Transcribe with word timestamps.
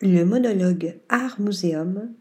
Le 0.00 0.22
monologue 0.22 0.96
Art 1.08 1.40
Muséum 1.40 2.12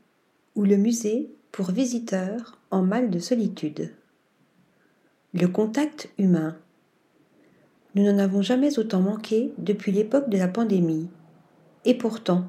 ou 0.55 0.63
le 0.63 0.77
musée 0.77 1.29
pour 1.51 1.69
visiteurs 1.69 2.57
en 2.71 2.81
mal 2.81 3.11
de 3.11 3.19
solitude. 3.19 3.93
Le 5.35 5.45
contact 5.47 6.09
humain. 6.17 6.57
Nous 7.93 8.01
n'en 8.01 8.17
avons 8.17 8.41
jamais 8.41 8.79
autant 8.79 9.01
manqué 9.01 9.53
depuis 9.59 9.91
l'époque 9.91 10.27
de 10.31 10.39
la 10.39 10.47
pandémie. 10.47 11.07
Et 11.85 11.93
pourtant, 11.93 12.45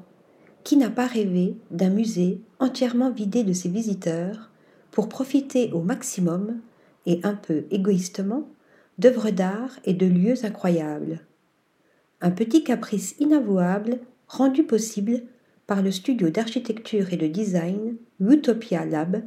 qui 0.63 0.77
n'a 0.77 0.89
pas 0.89 1.05
rêvé 1.05 1.55
d'un 1.69 1.91
musée 1.91 2.41
entièrement 2.57 3.11
vidé 3.11 3.43
de 3.43 3.53
ses 3.53 3.69
visiteurs 3.69 4.49
pour 4.89 5.09
profiter 5.09 5.71
au 5.73 5.83
maximum, 5.83 6.59
et 7.05 7.19
un 7.21 7.35
peu 7.35 7.65
égoïstement, 7.69 8.49
d'œuvres 8.97 9.29
d'art 9.29 9.79
et 9.85 9.93
de 9.93 10.07
lieux 10.07 10.43
incroyables? 10.43 11.19
Un 12.19 12.31
petit 12.31 12.63
caprice 12.63 13.15
inavouable 13.19 13.99
rendu 14.29 14.63
possible 14.63 15.23
par 15.67 15.81
le 15.81 15.91
studio 15.91 16.29
d'architecture 16.29 17.11
et 17.11 17.17
de 17.17 17.27
design 17.27 17.97
Utopia 18.21 18.85
Lab 18.85 19.23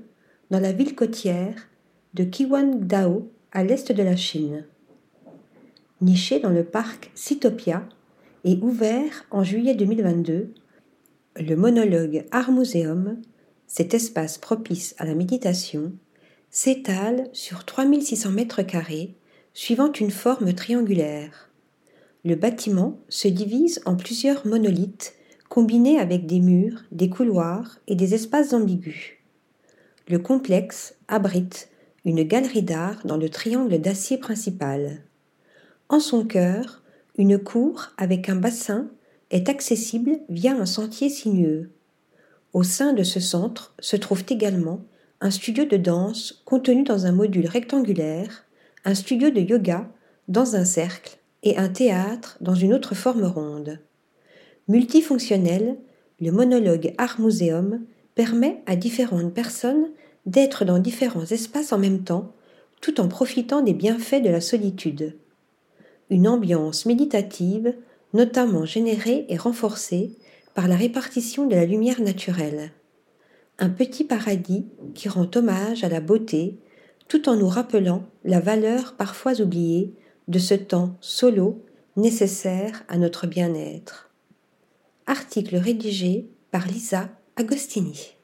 dans 0.50 0.60
la 0.60 0.72
ville 0.72 0.94
côtière 0.94 1.68
de 2.14 2.24
Kiwangdao 2.24 3.30
à 3.52 3.64
l'est 3.64 3.92
de 3.92 4.02
la 4.02 4.16
Chine. 4.16 4.64
Niché 6.00 6.40
dans 6.40 6.50
le 6.50 6.64
parc 6.64 7.10
Citopia 7.14 7.86
et 8.44 8.58
ouvert 8.60 9.26
en 9.30 9.44
juillet 9.44 9.74
2022, 9.74 10.54
le 11.36 11.56
monologue 11.56 12.24
Art 12.30 12.52
Museum, 12.52 13.20
cet 13.66 13.94
espace 13.94 14.38
propice 14.38 14.94
à 14.98 15.04
la 15.04 15.14
méditation, 15.14 15.92
s'étale 16.50 17.28
sur 17.32 17.64
3600 17.64 18.30
mètres 18.30 18.62
carrés 18.62 19.14
suivant 19.54 19.92
une 19.92 20.10
forme 20.10 20.52
triangulaire. 20.52 21.51
Le 22.24 22.36
bâtiment 22.36 23.00
se 23.08 23.26
divise 23.26 23.80
en 23.84 23.96
plusieurs 23.96 24.46
monolithes 24.46 25.14
combinés 25.48 25.98
avec 25.98 26.24
des 26.24 26.38
murs, 26.38 26.84
des 26.92 27.10
couloirs 27.10 27.80
et 27.88 27.96
des 27.96 28.14
espaces 28.14 28.52
ambigus. 28.52 29.14
Le 30.08 30.20
complexe 30.20 30.94
abrite 31.08 31.68
une 32.04 32.22
galerie 32.22 32.62
d'art 32.62 33.04
dans 33.04 33.16
le 33.16 33.28
triangle 33.28 33.76
d'acier 33.80 34.18
principal. 34.18 35.02
En 35.88 35.98
son 35.98 36.24
cœur, 36.24 36.82
une 37.18 37.38
cour 37.38 37.88
avec 37.96 38.28
un 38.28 38.36
bassin 38.36 38.88
est 39.30 39.48
accessible 39.48 40.20
via 40.28 40.52
un 40.52 40.66
sentier 40.66 41.08
sinueux. 41.08 41.70
Au 42.52 42.62
sein 42.62 42.92
de 42.92 43.02
ce 43.02 43.18
centre 43.18 43.74
se 43.80 43.96
trouve 43.96 44.22
également 44.28 44.84
un 45.20 45.30
studio 45.30 45.64
de 45.64 45.76
danse 45.76 46.42
contenu 46.44 46.84
dans 46.84 47.06
un 47.06 47.12
module 47.12 47.46
rectangulaire, 47.46 48.44
un 48.84 48.94
studio 48.94 49.30
de 49.30 49.40
yoga 49.40 49.90
dans 50.28 50.54
un 50.54 50.64
cercle 50.64 51.18
et 51.42 51.56
un 51.56 51.68
théâtre 51.68 52.36
dans 52.40 52.54
une 52.54 52.74
autre 52.74 52.94
forme 52.94 53.24
ronde. 53.24 53.80
Multifonctionnel, 54.68 55.76
le 56.20 56.30
monologue 56.30 56.94
Art 56.98 57.20
Museum 57.20 57.80
permet 58.14 58.62
à 58.66 58.76
différentes 58.76 59.34
personnes 59.34 59.88
d'être 60.26 60.64
dans 60.64 60.78
différents 60.78 61.24
espaces 61.24 61.72
en 61.72 61.78
même 61.78 62.04
temps, 62.04 62.32
tout 62.80 63.00
en 63.00 63.08
profitant 63.08 63.62
des 63.62 63.74
bienfaits 63.74 64.22
de 64.22 64.28
la 64.28 64.40
solitude. 64.40 65.16
Une 66.10 66.28
ambiance 66.28 66.86
méditative, 66.86 67.74
notamment 68.12 68.64
générée 68.64 69.26
et 69.28 69.36
renforcée 69.36 70.12
par 70.54 70.68
la 70.68 70.76
répartition 70.76 71.46
de 71.46 71.54
la 71.54 71.64
lumière 71.64 72.00
naturelle. 72.00 72.70
Un 73.58 73.70
petit 73.70 74.04
paradis 74.04 74.66
qui 74.94 75.08
rend 75.08 75.28
hommage 75.34 75.84
à 75.84 75.88
la 75.88 76.00
beauté, 76.00 76.58
tout 77.08 77.28
en 77.28 77.36
nous 77.36 77.48
rappelant 77.48 78.04
la 78.24 78.40
valeur 78.40 78.94
parfois 78.96 79.40
oubliée 79.40 79.94
de 80.28 80.38
ce 80.38 80.54
temps 80.54 80.96
solo 81.00 81.64
nécessaire 81.96 82.84
à 82.88 82.96
notre 82.96 83.26
bien-être. 83.26 84.10
Article 85.06 85.56
rédigé 85.56 86.28
par 86.50 86.66
Lisa 86.66 87.10
Agostini. 87.36 88.14